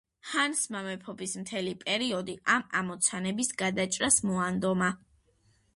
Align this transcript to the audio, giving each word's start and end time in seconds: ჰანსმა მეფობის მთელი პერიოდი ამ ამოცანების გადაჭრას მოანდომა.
ჰანსმა 0.27 0.79
მეფობის 0.87 1.35
მთელი 1.41 1.73
პერიოდი 1.83 2.35
ამ 2.55 2.67
ამოცანების 2.83 3.55
გადაჭრას 3.65 4.21
მოანდომა. 4.31 4.95